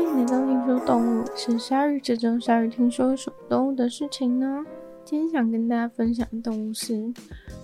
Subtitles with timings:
[0.00, 2.00] 欢迎来到听说动物，是鲨鱼。
[2.00, 4.64] 这周鲨鱼听说什么动物的事情呢？
[5.04, 7.12] 今天想跟大家分享的动物是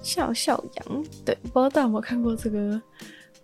[0.02, 1.02] 笑笑羊。
[1.24, 2.78] 对，不知道大家有没有看过这个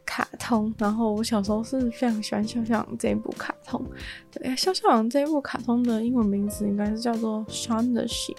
[0.04, 0.70] 卡通？
[0.76, 3.82] 然后我小时候是非常喜欢笑笑羊这一部卡通。
[4.30, 8.36] 对，笑笑羊这一部卡通的英文名字应该是叫做 Shaun the Sheep，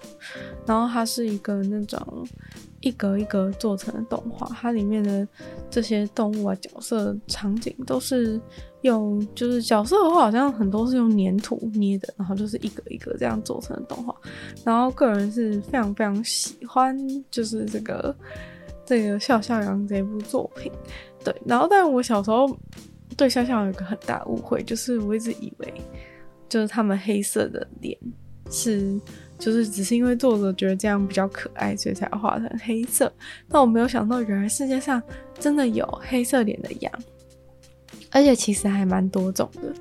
[0.64, 2.24] 然后它是一个那种。
[2.80, 5.26] 一格一格做成的动画，它里面的
[5.70, 8.38] 这些动物啊、角色、场景都是
[8.84, 14.14] 用，就是角色的话，好像很多是用粘土捏的，然后就是一格一格这样做成的动画。
[14.64, 16.96] 然后个人是非常非常喜欢，
[17.30, 18.14] 就是这个
[18.86, 20.72] 这个笑笑羊这部作品。
[21.24, 22.46] 对，然后但我小时候
[23.16, 25.74] 对笑笑有个很大误会，就是我一直以为
[26.48, 27.98] 就是他们黑色的脸
[28.50, 29.00] 是。
[29.36, 33.12] 就是只是因为作者觉得这样比较可爱，所以才画成黑色。
[33.48, 35.02] 但我没有想到，原来世界上
[35.40, 36.92] 真的有黑色脸的羊，
[38.14, 39.74] 而且其实还蛮多种的。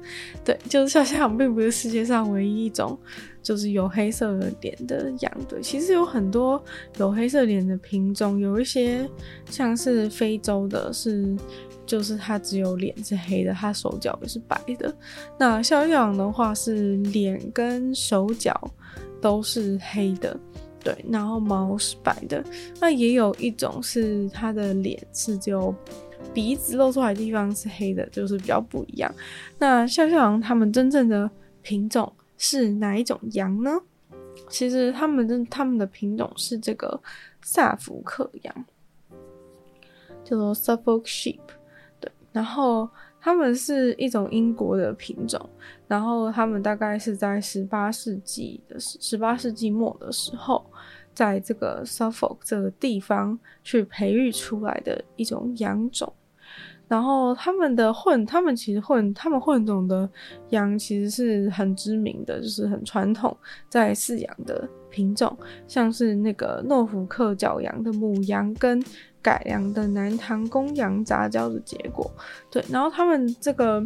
[0.44, 2.98] 对，就是笑笑羊并不是世界上唯一一种，
[3.42, 5.31] 就是有黑色的脸的羊。
[5.48, 6.62] 对，其实有很多
[6.98, 9.09] 有黑色脸的品种，有一些
[9.50, 11.34] 像是非洲的是，
[11.86, 14.94] 就是它只有脸是黑的，它手脚也是白的。
[15.40, 18.59] 那笑笑羊的话是脸跟手脚。
[19.22, 20.38] 都是黑的，
[20.84, 22.44] 对，然后毛是白的。
[22.81, 25.73] 那也有一种是它的脸是只有
[26.34, 29.12] 鼻子露出来的地方是黑的，就是比较不一样。
[29.58, 31.30] 那笑笑羊它们真正的
[31.62, 33.72] 品种是哪一种羊呢？
[34.50, 37.02] 其实它们的它们的品种是这个
[37.42, 38.66] 萨福克羊，
[40.24, 41.40] 叫做 Suffolk Sheep，
[42.00, 42.90] 对，然后。
[43.26, 45.50] 他们是一种英国的品种，
[45.88, 50.62] 然后他们大概是在十八世纪的十八世纪末的时候，
[51.14, 56.11] 在这个 Suffolk 这个地方去培育出来的一种羊种。
[56.88, 60.09] 然后他们的混，他们其实混，他们混种的
[60.50, 63.36] 羊其实是很知名的，就是很传统
[63.69, 65.35] 在饲养的品种，
[65.68, 68.84] 像是那个诺福克角羊的母羊跟。
[69.23, 72.12] 改良的南唐公羊杂交的结果，
[72.52, 73.81] 对，然后他们这个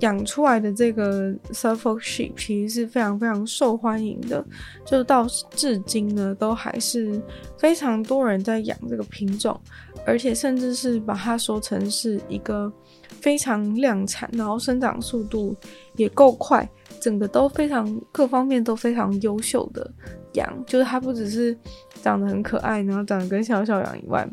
[0.00, 4.44] 养出来的这个 Suffolk Sheep 其实是非常非常受欢迎的，
[4.84, 7.20] 就到至今呢都还是
[7.58, 9.58] 非常多人在养这个品种，
[10.06, 12.72] 而且甚至是把它说成是一个
[13.20, 15.56] 非常量产，然后生长速度
[15.96, 16.68] 也够快，
[17.00, 19.90] 整个都非常各方面都非常优秀的
[20.34, 21.56] 羊，就是它不只是。
[22.02, 24.28] 长得很可爱，然后长得跟小小羊以外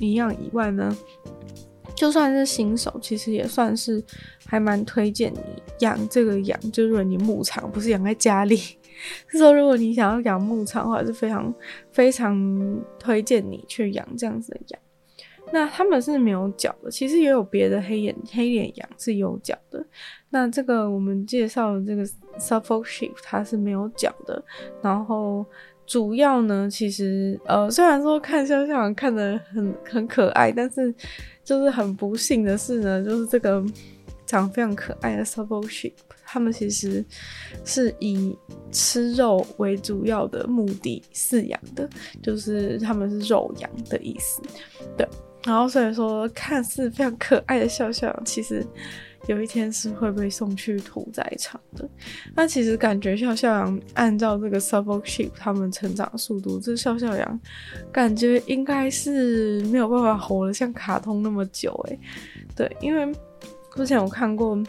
[0.00, 0.92] 一样以外呢，
[2.02, 4.02] 就算是新手，其实也算是
[4.44, 5.38] 还蛮推荐你
[5.78, 6.58] 养这个羊。
[6.72, 8.56] 就是如果你牧场不是养在家里，
[9.30, 11.54] 是说如果你想要养牧场的话，是非常
[11.92, 14.80] 非常推荐你去养这样子的羊。
[15.52, 19.86] 那他们是没有脚的，其实也有别的黑眼黑脸羊是有脚的。
[20.30, 22.04] 那这个我们介绍的这个
[22.36, 24.44] Suffolk Sheep 它是没有脚的，
[24.82, 25.46] 然后。
[25.92, 30.94] 主要呢，其实呃，虽然说看笑笑羊看得很很可爱，但是
[31.44, 33.62] 就是很不幸的是呢，就是这个
[34.24, 35.92] 长非常可爱的 Suffolk Sheep，
[36.24, 37.04] 他们其实
[37.66, 38.34] 是以
[38.70, 41.86] 吃肉为主要的目的饲养的，
[42.22, 44.40] 就是他们是肉羊的意思。
[44.96, 45.06] 对，
[45.44, 48.66] 然后所以说看似非常可爱的笑笑，其实。
[49.28, 51.88] 有一天是会被送去屠宰场的。
[52.34, 57.40] 那其实感觉笑笑羊按照这个 Suffolk Sheep 他们成长速度，这笑笑羊
[57.92, 61.98] 感觉应该是没有办法活得像卡通那么久诶。
[62.56, 63.14] 对，因为
[63.76, 64.60] 之前我看过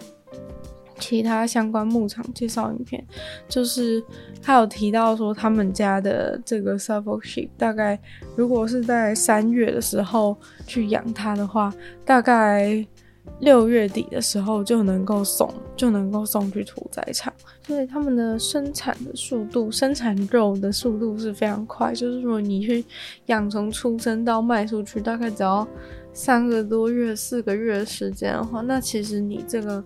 [0.99, 3.03] 其他相关牧场介绍影片，
[3.49, 4.01] 就是
[4.41, 7.99] 他有提到说他们家的这个 Suffolk Sheep 大概
[8.35, 10.37] 如果是在三月的时候
[10.67, 11.73] 去养它的话，
[12.05, 12.85] 大概。
[13.39, 17.33] 六月底的时候就能够送，就能够送去屠宰场，
[17.65, 21.93] 所以他们的生产的速度，生产肉的速度是非常快。
[21.93, 22.85] 就是说你去
[23.25, 25.67] 养从出生到卖出去，大概只要
[26.13, 29.83] 三个多月、四个月的时间的话，那其实你这个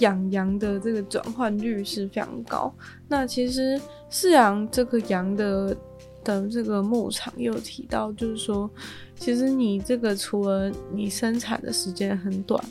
[0.00, 2.72] 养羊的这个转换率是非常高。
[3.08, 3.80] 那其实
[4.10, 5.76] 饲养这个羊的
[6.22, 8.70] 的这个牧场也有提到，就是说，
[9.16, 12.62] 其实你这个除了你生产的时间很短。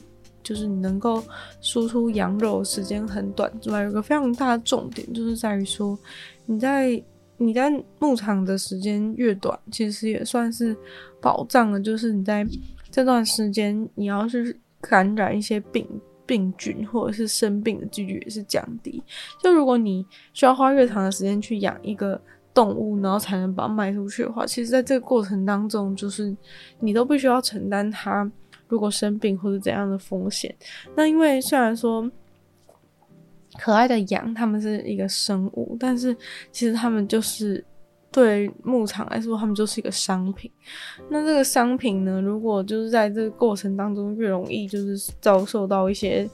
[0.50, 1.24] 就是你能够
[1.62, 5.96] 输出羊肉时间很短之外，有个非常大的重点，就是在于说，
[6.48, 7.00] 你在
[7.38, 10.76] 你在牧场的时间越短，其实也算是
[11.22, 12.44] 保障了，就是你在
[12.90, 15.88] 这段时间，你要是感染一些病
[16.26, 19.04] 病菌或者是生病的几率也是降低。
[19.44, 20.04] 就如果你
[20.34, 22.20] 需要花越长的时间去养一个
[22.56, 26.36] 动物，然后才能把它卖出去的话，其实在这个过程当中，就是
[26.80, 28.32] 你都必须要承担它。
[28.70, 30.56] 如果生病或者怎样的风险，
[30.96, 32.10] 那因为虽然说
[33.58, 36.16] 可爱的羊，它们是一个生物，但是
[36.52, 37.66] 其实它们就是
[38.12, 40.50] 对牧场来说，它们就是一个商品。
[41.10, 46.30] 那这个商品呢，如果就是在这个过程当中越容易就是遭受到一些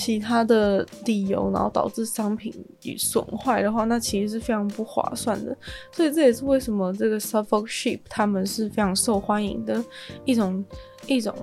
[0.00, 2.50] 其他的理由，然后导致商品
[2.96, 5.54] 损坏的话，那其实是非常不划算的。
[5.92, 9.84] 所以这也是为什么这个 Suffolk Sheep 他们是非常受欢迎的
[10.24, 10.64] 一种
[11.06, 11.34] 一种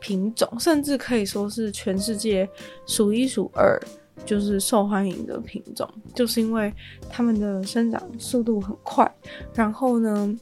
[0.00, 2.48] 品种，甚至可以说是全世界
[2.84, 3.80] 数一数二。
[4.26, 6.74] 就是受欢迎的品种，就是因为
[7.08, 9.08] 它们的生长速度很快，
[9.54, 10.36] 然后呢，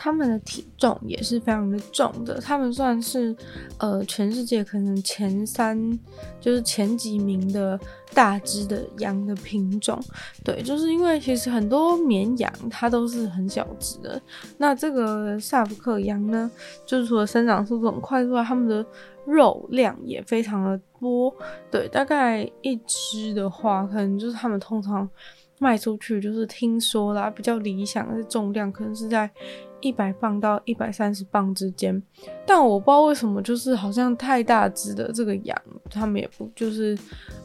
[0.00, 2.40] 它们的体重也是非常的重的。
[2.40, 3.36] 它们算是
[3.78, 5.98] 呃全世界可能前三，
[6.40, 7.78] 就是前几名的
[8.14, 10.00] 大只的羊的品种。
[10.44, 14.22] 对，就是因为其实很多绵羊它都是很小只的，
[14.56, 16.48] 那这个萨福克羊呢，
[16.86, 18.86] 就是除了生长速度很快之外，它们的
[19.26, 21.34] 肉量也非常的多，
[21.72, 25.08] 对，大概一只的话，可能就是他们通常
[25.58, 29.30] 卖出去，就是听说啦，比较理想的重量可能是在
[29.80, 32.02] 一百磅到一百三十磅之间。
[32.46, 36.98] 但我不知道为什么，就是好像太大只的这个羊，他们也不就是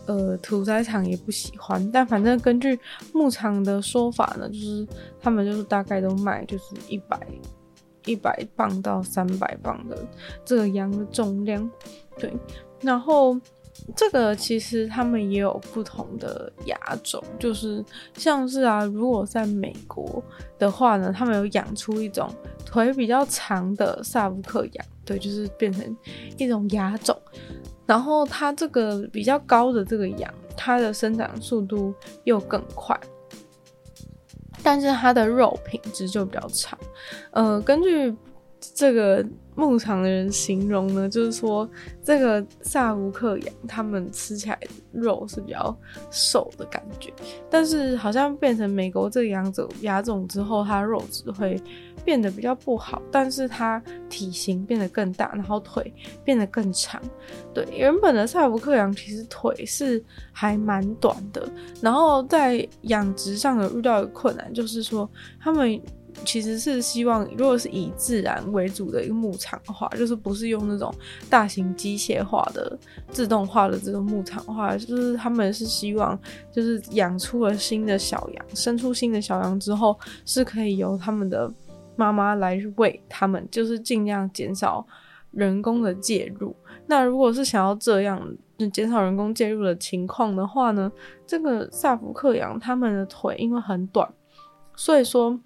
[0.05, 1.91] 呃屠宰场也不喜欢。
[1.91, 2.79] 但反正根据
[3.13, 4.87] 牧场的说法呢，就是
[5.19, 7.19] 他们就是大概都卖就是一百。
[8.05, 9.97] 一百磅到三百磅的
[10.43, 11.71] 这个羊的重量，
[12.17, 12.33] 对，
[12.81, 13.39] 然后
[13.95, 17.83] 这个其实他们也有不同的亚种，就是
[18.15, 20.23] 像是啊，如果在美国
[20.57, 22.29] 的话呢，他们有养出一种
[22.65, 25.97] 腿比较长的萨福克羊，对，就是变成
[26.37, 27.19] 一种亚种，
[27.85, 31.93] 然后它这个比较高的这个羊，它的生长速度
[32.23, 32.97] 又更快。
[34.65, 36.77] 但是它的肉品质就比较差，
[37.31, 38.15] 呃，根据
[38.75, 39.25] 这个
[39.55, 41.69] 牧场的人形容呢，就是说
[42.03, 44.59] 这个萨福克羊，他们吃起来
[44.91, 45.75] 肉是比较
[46.09, 47.11] 瘦的感觉，
[47.49, 51.61] 但是好像变成美国这个羊种亚种之后，它肉质会。
[52.05, 57.01] 变得比较不好，但是它体型变得更大，然后腿变得更长。
[57.53, 61.47] 对，原本的萨福克羊其实腿是还蛮短的，
[61.81, 65.81] 然后在养殖上有遇到一个困难，就是说他们
[66.25, 70.93] 其实是希望，如果是以自然为主的一个牧场的话，就是不是用那种
[71.29, 72.77] 大型机械化的、
[73.09, 76.17] 自动化的这个牧场的话，就是他们是希望，
[76.51, 81.51] 就是养出了新的小羊，生出新的小羊之后，是可以由他们的。
[81.95, 84.83] 妈妈来喂他们，就是尽量减少
[85.29, 86.55] 人工的介入。
[86.87, 88.19] 那如果是想要这样
[88.73, 90.91] 减少人工介入的情况的话呢，
[91.27, 94.11] 这个萨福克羊他们的腿因为很短，
[94.75, 95.39] 所以说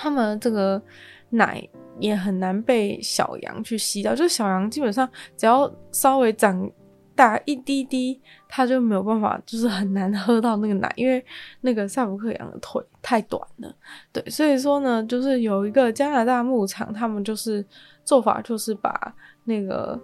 [0.00, 0.80] 他们这个
[1.28, 1.62] 奶
[1.98, 4.14] 也很难被小羊去吸到。
[4.14, 6.70] 就是小羊基本上只要稍微长。
[7.12, 8.18] 大一滴滴，
[8.48, 11.22] 它就没有办法，就是很难喝到那个奶，因为
[11.60, 13.70] 那个萨福克羊的腿太短了。
[14.10, 17.62] 对，所以说呢，就是有一个加拿大牧场，他们就是
[18.04, 19.14] 做法就是把
[19.44, 20.00] 那个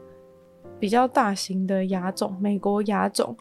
[0.78, 3.34] 比较大型的亚种，美国亚种。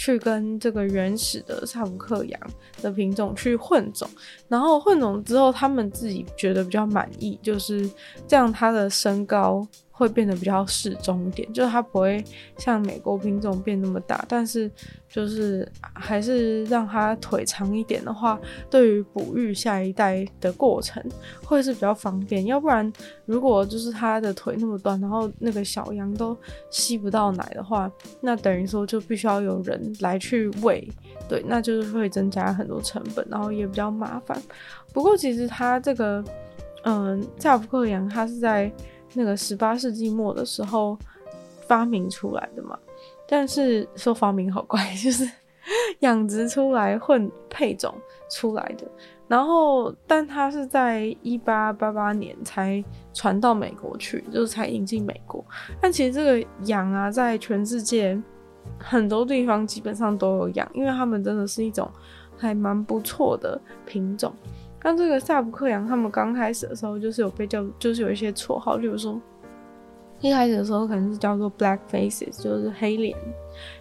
[0.00, 2.40] 去跟这个原始的萨福克羊
[2.80, 4.08] 的品种去混种，
[4.48, 7.86] 然后混种之后，他们自己觉得比较满意，就是
[8.26, 9.68] 这样，它的身高
[10.00, 12.24] 会变得比较适中一点，就是它不会
[12.56, 14.70] 像美国品种变那么大，但是
[15.08, 18.40] 就是还是让它腿长一点的话，
[18.70, 21.04] 对于哺育下一代的过程
[21.44, 22.46] 会是比较方便。
[22.46, 22.90] 要不然，
[23.26, 26.34] 如果就是它的腿那么短，然后那个小羊都
[26.70, 27.92] 吸不到奶的话，
[28.22, 29.78] 那等于说就必须要有人。
[30.00, 30.88] 来去喂，
[31.28, 34.40] 对，那就是会增加很多成本，然后也比较麻烦。
[34.94, 36.24] 不过其实它这个，
[36.84, 38.72] 嗯，萨福克羊它是在
[39.14, 40.98] 那个十八世纪末的时候
[41.66, 42.78] 发明出来的嘛。
[43.28, 45.28] 但是说发明好怪， 就是
[46.00, 47.94] 养殖出来混配种
[48.30, 48.86] 出来的。
[49.28, 52.82] 然后，但它是在一八八八年才
[53.14, 55.44] 传到美国去，就是才引进美国。
[55.80, 58.20] 但其实这个羊啊，在全世界。
[58.78, 61.90] 很多地方基本上都有养，因为他们真的是一种
[62.36, 64.32] 还蛮不错的品种。
[64.82, 69.20] 像这个萨福克羊，他们刚开始的时候就是有被叫，就是有一些绰号，例如说
[70.20, 73.16] 一开始的时候可能是叫做 Black Faces，就是黑脸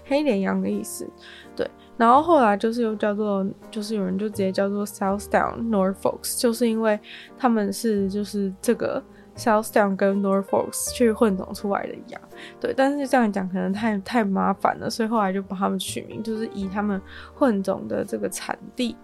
[0.05, 1.07] 黑脸羊的意思。
[1.55, 6.99] 对，然后后来就是又叫做，就是有人就直接叫做 Southdown Norfolks，就是因为
[7.37, 9.03] 他们是就是这个。
[9.37, 12.21] Southdown 跟 Norfolk 去混种出来的羊，
[12.59, 17.01] 对，但是这样讲可能太太麻烦了，所以后来就把他们取名，就是以他们
[17.33, 18.97] 混种的这个产地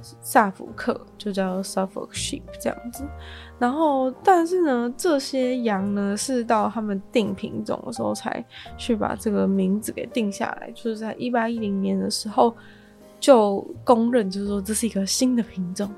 [0.00, 3.04] 萨福克，就叫 Suffolk Sheep 这样子。
[3.58, 8.44] 然后，但是呢，这些羊呢是到他们定品种的时候才
[8.76, 12.54] 去把这个名字给定下来，就是在一八一零年的时候
[13.18, 15.90] 就公认，就是说这是一个新的品种。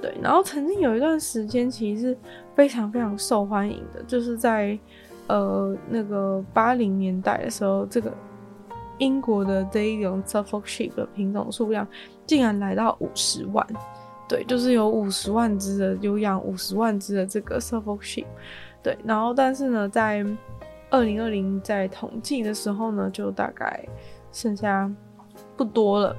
[0.00, 2.18] 对，然后曾经有一段时间其实是
[2.54, 4.78] 非常非常受欢迎的，就是在
[5.26, 8.10] 呃那个八零年代的时候，这个
[9.00, 11.84] 英国的这一种 Suffolk Sheep 的品种数量
[12.24, 13.66] 竟然来到五十万，
[14.28, 18.26] 对，就是有五十万只的，有养五十万只的这个 Suffolk Sheep，
[18.82, 20.24] 对，然后但是呢，在
[20.90, 23.84] 二零二零在统计的时候呢，就大概
[24.30, 24.88] 剩下
[25.56, 26.14] 不多了。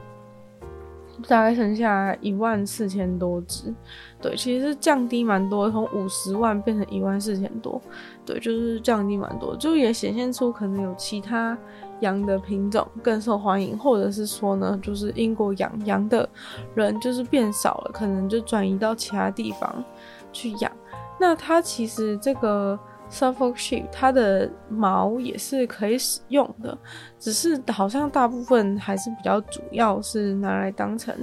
[1.27, 3.71] 大概剩下一万四千多只，
[4.19, 7.79] 对，其实是降低蛮多，从五十万变成一万四千多，
[8.25, 11.55] 对，就是降低蛮多，就也显现出可能有其他
[12.01, 16.27] 羊的品种更受欢迎，或者是说呢，就是英国养羊的
[16.75, 19.83] 人就是变少了，可能就转移到其他地方
[20.31, 20.71] 去养。
[21.19, 22.77] 那它其实这个。
[23.13, 26.77] Suffolk Sheep 它的毛也是可以使用的，
[27.19, 31.13] 只是好像大部分还是比较主要是拿来当成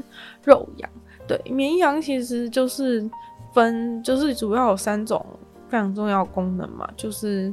[0.44, 0.90] 肉羊。
[1.26, 3.10] 对，绵羊其实就是
[3.54, 5.24] 分，就是主要有三种
[5.66, 7.50] 非常重要功能嘛，就是。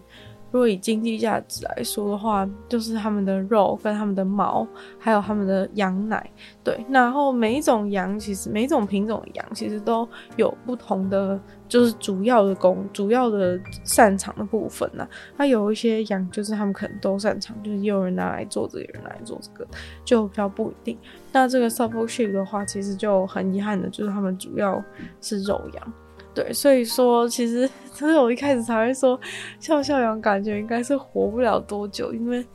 [0.56, 4.66] 如果以经济价值来说的话，就是他们的肉跟他们的毛，
[4.98, 6.32] 还有他们的羊奶。
[6.64, 10.08] 对，然后每一种羊其实每一种品种的羊其实都
[10.38, 15.06] 有不同的，就是主要的功，主要的擅长的部分呢。
[15.38, 19.68] 它有一些羊就是他们可能都擅长，就是也有人拿来做这个，有人拿来做这个，
[20.06, 20.98] 就比较不一定。
[21.34, 24.82] 那这个 Suffolk Sheep 的话，其实就很遗憾的，就是他们主要
[25.20, 25.94] 是肉羊。
[26.36, 29.18] 对，所以说其实，所以我一开始才会说，
[29.58, 32.46] 笑笑羊感觉应该是活不了多久，因为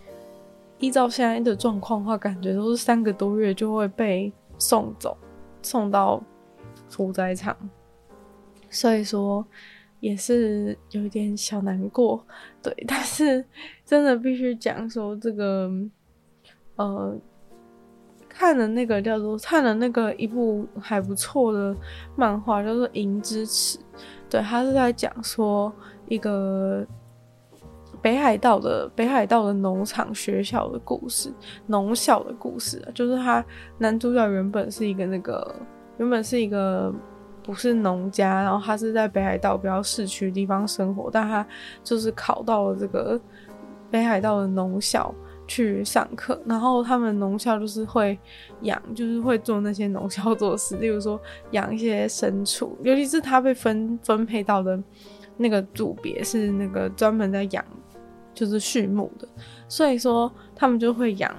[0.78, 5.16] 依照现在的状况话，感觉都是三个多月就会被送走，
[5.62, 6.22] 送到
[6.90, 7.56] 屠宰场。
[8.68, 9.44] 所以说
[10.00, 12.22] 也是有一点小难过，
[12.62, 13.42] 对， 但是
[13.86, 15.70] 真的必须讲说这个，
[16.76, 17.18] 呃。
[18.32, 21.76] 看了那个叫做看了那个一部还不错的
[22.16, 23.74] 漫画，叫做《银之匙》。
[24.30, 25.70] 对，他是在讲说
[26.06, 26.86] 一个
[28.00, 31.30] 北海道的北海道的农场学校的故事，
[31.66, 32.80] 农校的故事。
[32.94, 33.44] 就是他
[33.76, 35.54] 男主角原本是一个那个
[35.98, 36.90] 原本是一个
[37.42, 41.46] 不是农家，然后他是在北海道比较市区地方生活，但他
[41.82, 43.20] 就是考到了这个
[43.90, 45.14] 北海道的农校。
[45.50, 48.16] 去上课，然后他们农校就是会
[48.60, 54.80] 养，就是会做那些农校做事，例如说养一些牲畜，尤其是他被分分配到的
[55.36, 57.64] 那个组别是那个专门在养，
[58.32, 59.26] 就是畜牧的，
[59.66, 61.34] 所以说他们就会养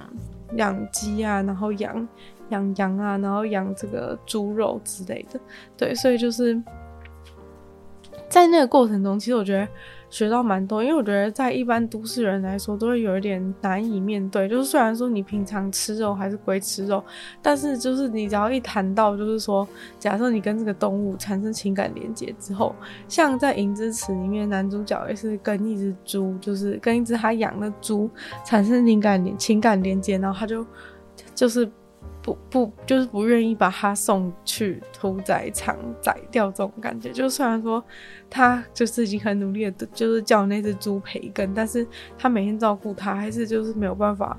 [0.56, 2.06] 养鸡啊，然后养
[2.50, 5.40] 养羊啊，然后养这个猪肉之类的，
[5.74, 6.62] 对，所以就是
[8.28, 9.66] 在那个过程中，其实我觉得。
[10.12, 14.46] 学到蛮多，因为我觉得在一般都市人来说，都会有一点难以面对。
[14.46, 17.02] 就是虽然说你平常吃肉还是归吃肉，
[17.40, 19.66] 但是就是你只要一谈到，就是说，
[19.98, 22.76] 假设你跟这个动物产生情感连接之后，
[23.08, 28.10] 像在《银之匙》里面，男主角也是跟一只猪，就是跟一只他养的猪
[28.44, 30.66] 产生情感连情感连接，然后他就
[31.34, 31.66] 就是。
[32.22, 37.10] 不不，就是不愿意把它送去屠宰场宰掉，这种感觉。
[37.10, 37.82] 就虽然说
[38.30, 41.84] 他就是已经很努力的，就是叫那只猪培根，但是
[42.16, 44.38] 他每天照顾它，还是就是没有办法，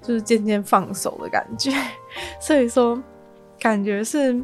[0.00, 1.70] 就是渐渐放手的感觉。
[2.40, 2.98] 所以说，
[3.58, 4.42] 感觉是，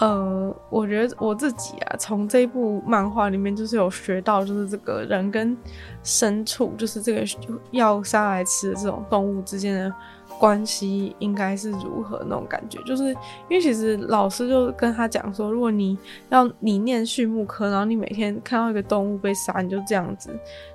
[0.00, 5.56] 呃，我觉得我自己啊，从这一部漫画里面就是有学到，就是这个人跟
[6.02, 7.24] 牲畜，就是这个
[7.70, 9.94] 要杀来吃的这种动物之间的。
[10.38, 12.78] 关系应该是如何那种感觉？
[12.84, 15.96] 就是因为其实老师就跟他讲说，如果你
[16.28, 20.30] 要你念畜牧科，然后你每天看到一个动物被杀，你就这样子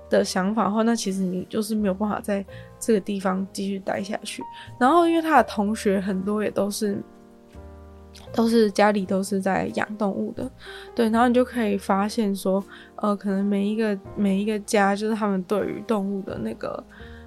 [0.10, 2.44] 的想法的话，那其实你就是没有办法在
[2.80, 4.42] 这个地方继续待下去。
[4.80, 6.98] 然后因为他的同学很多也都是
[8.34, 10.50] 都是家里都是在养动物的，
[10.96, 12.64] 对，然后你就可以发现说，
[12.96, 16.84] 呃，可能每一个每一个家就是他们对于动物的那个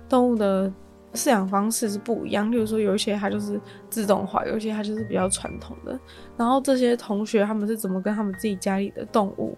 [0.09, 0.73] 动物的。
[1.15, 5.99] 饲养方式是不一样，例如说有一些它就是自动化，有一些它就是比较传统的。
[6.37, 9.57] 然后这些同学他们是怎么跟他们自己家里的动物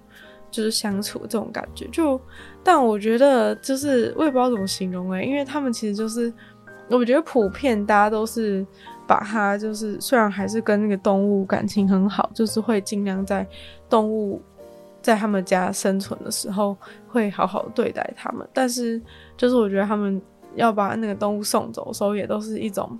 [0.50, 1.88] 就是相处这种感觉？
[1.90, 2.20] 就
[2.62, 6.32] 但我觉得就是我也不知道怎么形容哎、欸，因为他们其实就是
[6.88, 8.64] 我觉得普遍大家都是
[9.06, 13.46] 把它就是虽然还是跟那个动物感情很好，就是会尽量在
[13.88, 14.42] 动物
[15.00, 16.76] 在他们家生存的时候
[17.08, 19.00] 会好好对待他们，但是
[19.38, 20.20] 就是我觉得他们。
[20.56, 22.98] 要把那个动物送走的时候，也都是一种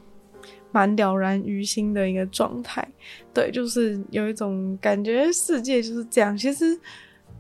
[0.71, 2.87] 蛮了然于心的一个状态。
[3.35, 6.37] 对，就是有一种感觉，世界就是这样。
[6.37, 6.79] 其实，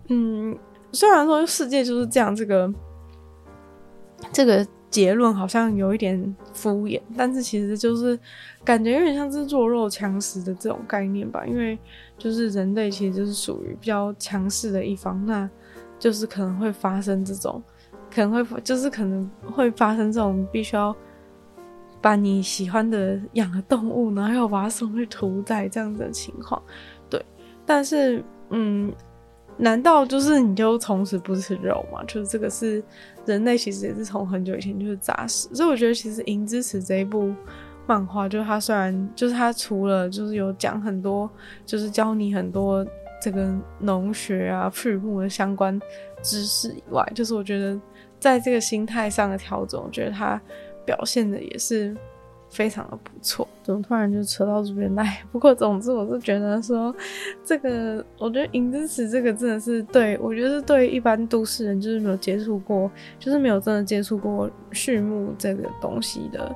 [0.09, 0.57] 嗯，
[0.91, 2.73] 虽然说世界就是这样，这个
[4.33, 8.19] 这个结论好像有一点敷衍，但是其实就是
[8.65, 11.45] 感觉有点像是弱肉强食的这种概念吧。
[11.47, 11.79] 因为
[12.17, 15.49] 就是人类其实就是属于比较强势的一方，那
[15.99, 17.63] 就是可能会发生这种。
[18.17, 20.97] 可能会就是可能会发生这种必须要
[22.01, 26.63] 把你喜欢的养的动物，然后要把它送去屠宰这样子的情况，
[27.11, 27.23] 对。
[27.67, 28.91] 但是，嗯，
[29.59, 32.03] 难道就是你就从此不吃肉吗？
[32.05, 32.83] 就是这个是
[33.27, 37.35] 人类其实也是从很久以前就是杂食，所以我觉得其实《银之匙》这一部
[37.87, 41.29] 漫画，就是它虽然就是它除了就是有讲很多，
[41.67, 42.83] 就是教你很多
[43.21, 45.79] 这个农学啊、畜牧的相关
[46.23, 47.79] 知识以外，就是我觉得。
[48.27, 50.41] 在这个心态上的调整，我觉得他
[50.85, 51.97] 表现的也是
[52.51, 53.47] 非常的不错。
[53.63, 55.23] 怎么突然就扯到这边来？
[55.31, 56.93] 不过总之，我是觉得说，
[57.45, 66.53] 这个我觉得《银之匙》这个真的是对我觉得是对一般都市人，就是没有接触过，就是没有真的接触过畜牧这个东西的，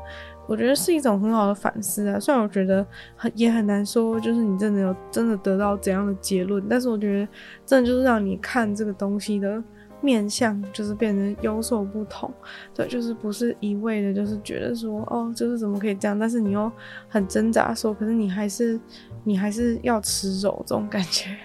[0.48, 2.18] 我觉得是一种很好的反思啊。
[2.18, 2.84] 虽然我觉得
[3.14, 7.28] 很也很难说，就是你真的有真的得到怎样的结论，但是我觉得
[7.64, 9.62] 真的就是让你看这个东西的。
[10.00, 12.30] 面相就是变得有所不同，
[12.74, 16.70] 对，就是不是一味的，就是觉得说，哦，就是怎么可以这样，但是你又
[17.08, 18.78] 很挣扎说，可是你还是
[19.24, 21.36] 你还是要吃肉这种感觉，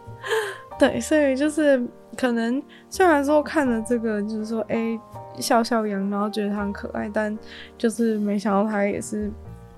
[0.78, 1.82] 对，所以就是
[2.16, 4.98] 可能虽然说看了这个，就是说，哎、
[5.38, 7.36] 笑笑羊，然后觉得它很可爱，但
[7.78, 9.30] 就是没想到它也是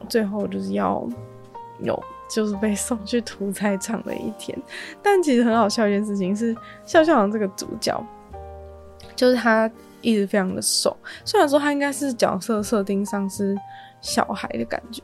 [0.08, 1.06] 最后就是要
[1.80, 2.02] 有。
[2.34, 4.58] 就是被送去屠宰场的一天，
[5.02, 8.02] 但其实很好笑一件事情是，笑笑羊这个主角，
[9.14, 9.70] 就是他
[10.00, 10.96] 一直非常的瘦，
[11.26, 13.54] 虽然说他应该是角色设定上是
[14.00, 15.02] 小孩的感觉，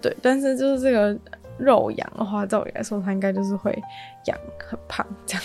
[0.00, 1.16] 对，但是就是这个
[1.58, 3.72] 肉羊的话，照理来说他应该就是会
[4.26, 5.42] 养很胖这样。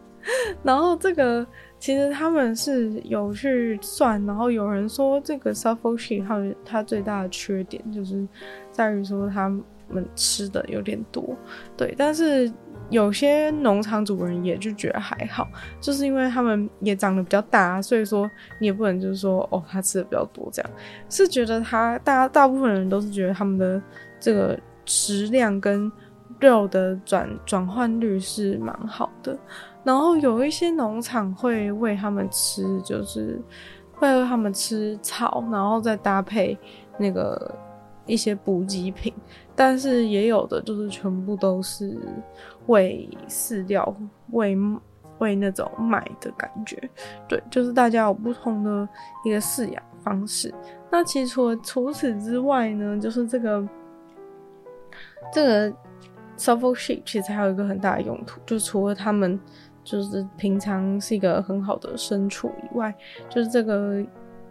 [0.62, 1.46] 然后这个
[1.78, 8.28] 其实他们是有去算，然后有人说这个 Suffolk Sheep 它它最大的缺点就是
[8.70, 9.50] 在于说它。
[9.88, 11.36] 们吃的有点多，
[11.76, 12.50] 对，但是
[12.90, 15.46] 有些农场主人也就觉得还好，
[15.80, 20.70] 就是因为他们也长得比较大，所以说你也不能就是说哦，他吃的比较多这样，
[21.08, 23.82] 是觉得他大家大部分人都是觉得他们的
[24.18, 25.90] 这个食量跟
[26.40, 29.36] 肉的转转换率是蛮好的，
[29.84, 33.40] 然后有一些农场会喂他们吃，就是
[33.92, 36.56] 会喂他们吃草，然后再搭配
[36.96, 37.54] 那个
[38.08, 39.14] 一些补给品。
[39.54, 41.98] 但是也有的就是全部都是
[42.66, 43.92] 喂饲料，
[44.30, 44.56] 喂
[45.18, 46.76] 喂那种卖的感觉，
[47.28, 48.88] 对，就是大家有不同的
[49.24, 50.54] 一个饲养方式。
[50.90, 53.68] 那其实除了除此之外呢，就是这个
[55.32, 55.72] 这个
[56.38, 59.40] Suffolk Sheep 其实还有一个很大的用途，就除了他们
[59.82, 62.94] 就是平常是一个很好的牲畜以外，
[63.28, 64.04] 就是这个。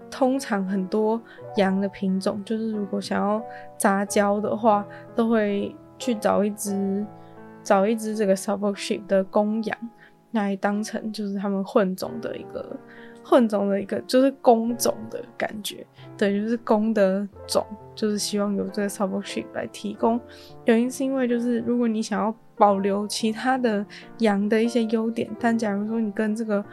[0.09, 1.21] 通常很多
[1.57, 3.41] 羊的品种，就是如果想要
[3.77, 7.05] 杂交的话，都会去找一只
[7.63, 9.77] 找一只这个 Suffolk Sheep 的公羊
[10.31, 12.77] 来当成就是他们混种的一个
[13.23, 15.85] 混种的一个就是公种的感觉，
[16.17, 20.19] 对，就是公的种，就是希望有这个 Suffolk Sheep 来提供。
[20.65, 23.85] 原因是因为就是如果你想要保留其他的
[24.19, 26.63] 羊的一些优点，但假如说你跟这个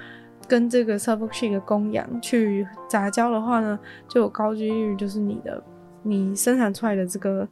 [0.48, 3.78] 跟这个 Suffolk Sheep 的公羊去杂交的话呢，
[4.08, 5.62] 就有高几率，就是你的
[6.02, 7.48] 你生产出来的这个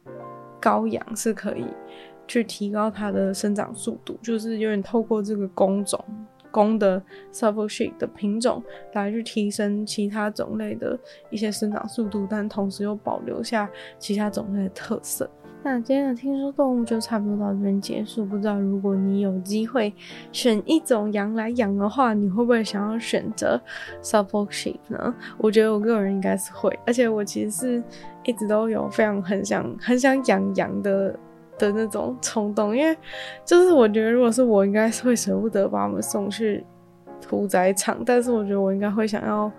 [0.61, 1.65] 羔羊是可以
[2.27, 6.03] 去提高它的生长速度，就是有点透过这个公种
[6.51, 7.01] 公的
[7.31, 10.97] Suffolk Sheep 的品种来去提升其他种类的
[11.29, 15.29] 一些生长速度，但同时又保留下其他种类的特色。
[15.65, 18.25] 那今天的听说动物就差不多到这边结束。
[18.25, 19.93] 不知道如果你有机会
[20.33, 23.59] 选一种羊来养的话，你会不会想要选择
[24.01, 25.15] Suffolk Sheep 呢？
[25.37, 27.83] 我觉得我个人应该是会，而且我其实是
[28.25, 31.17] 一直都有非常很想很想养羊的
[31.57, 32.95] 的那种冲动，因为
[33.45, 36.65] 就是我觉得如果是我，应该是会舍不得把他们送去
[37.21, 39.49] 屠宰场，但是我觉得我应该会想要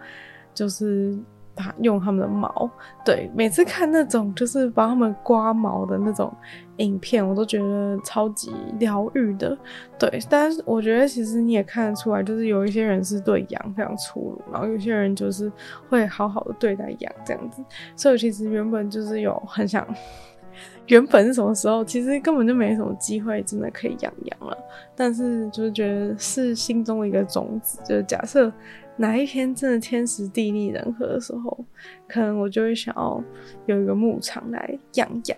[0.52, 1.16] 就是。
[1.54, 2.68] 把用他们的毛，
[3.04, 6.34] 对，每次看那种就是帮他们刮毛的那种
[6.78, 9.56] 影片，我都觉得超级疗愈的，
[9.98, 10.18] 对。
[10.28, 15.50] 但是我觉得其实你也看得出来，就是有一些人是对羊非常粗鲁，然后有些人就是
[15.88, 17.62] 会好好的对待羊这样子。
[17.94, 19.86] 所以其实原本就是有很想，
[20.88, 24.58] 原本是什么时候，其实根本就没什么机会真的可以养羊了。
[24.96, 28.52] 但是就是觉得是心中的一个种子，就是假设。
[28.96, 31.64] 哪一天真的天时地利人和的时候，
[32.08, 33.22] 可能我就会想要
[33.66, 35.36] 有一个牧场来养养。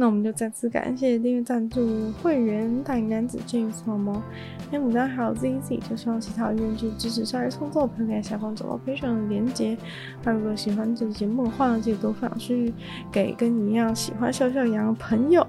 [0.00, 4.22] 那我们就再次感谢订阅赞助会员大龄男子 James 猫猫，
[4.70, 9.76] 黑牡丹还有 ZZ，就希望其他愿意支持鲨鱼创作的朋友在下方找到 Patreon 的连结。
[10.22, 12.72] 那如果喜欢这节目的话呢，记得多分享去
[13.10, 15.44] 给跟你一样喜欢笑笑羊的朋友。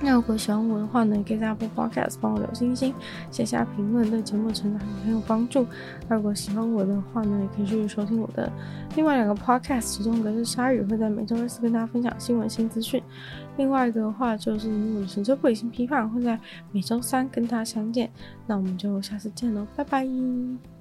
[0.00, 2.94] 那如果喜欢我的话呢，可以在 Apple Podcast 帮我留星星、
[3.30, 5.66] 写下评论，对节目成长很有帮助。
[6.08, 8.50] 那如果喜欢我的话呢，也可以去收听我的
[8.94, 13.02] 另外两个 Podcast，其中一个是鲨鱼，会在每周二四跟大家分享新闻新资讯；
[13.56, 16.38] 另外一个的话就是我的神州不理性批判，会在
[16.70, 18.08] 每周三跟大家相见。
[18.46, 20.77] 那我们就下次见喽，拜拜。